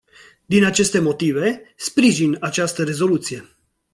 [0.45, 3.49] Din aceste motive, sprijin această rezoluție.